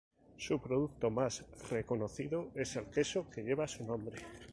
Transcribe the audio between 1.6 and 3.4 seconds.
reconocido es el queso